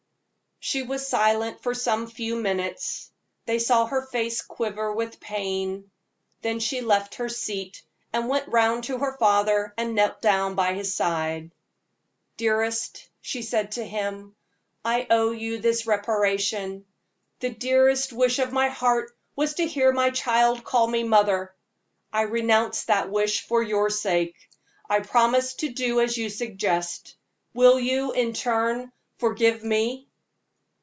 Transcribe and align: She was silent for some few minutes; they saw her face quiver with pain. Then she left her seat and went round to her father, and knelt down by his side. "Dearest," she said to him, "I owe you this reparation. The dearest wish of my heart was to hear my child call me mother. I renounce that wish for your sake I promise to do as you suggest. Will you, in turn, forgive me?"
She 0.63 0.83
was 0.83 1.07
silent 1.07 1.63
for 1.63 1.73
some 1.73 2.05
few 2.05 2.35
minutes; 2.35 3.09
they 3.47 3.57
saw 3.57 3.87
her 3.87 4.05
face 4.05 4.43
quiver 4.43 4.93
with 4.93 5.19
pain. 5.19 5.89
Then 6.43 6.59
she 6.59 6.81
left 6.81 7.15
her 7.15 7.29
seat 7.29 7.81
and 8.13 8.29
went 8.29 8.47
round 8.47 8.83
to 8.83 8.99
her 8.99 9.17
father, 9.17 9.73
and 9.75 9.95
knelt 9.95 10.21
down 10.21 10.53
by 10.53 10.75
his 10.75 10.93
side. 10.93 11.49
"Dearest," 12.37 13.09
she 13.21 13.41
said 13.41 13.71
to 13.73 13.83
him, 13.83 14.35
"I 14.85 15.07
owe 15.09 15.31
you 15.31 15.57
this 15.61 15.87
reparation. 15.87 16.85
The 17.39 17.49
dearest 17.49 18.13
wish 18.13 18.37
of 18.37 18.51
my 18.53 18.69
heart 18.69 19.09
was 19.35 19.55
to 19.55 19.65
hear 19.65 19.91
my 19.91 20.11
child 20.11 20.63
call 20.63 20.85
me 20.85 21.01
mother. 21.01 21.55
I 22.13 22.21
renounce 22.21 22.83
that 22.83 23.09
wish 23.09 23.47
for 23.47 23.63
your 23.63 23.89
sake 23.89 24.35
I 24.87 24.99
promise 24.99 25.55
to 25.55 25.69
do 25.69 25.99
as 26.01 26.15
you 26.19 26.29
suggest. 26.29 27.15
Will 27.55 27.79
you, 27.79 28.11
in 28.11 28.33
turn, 28.33 28.91
forgive 29.17 29.63
me?" 29.63 30.07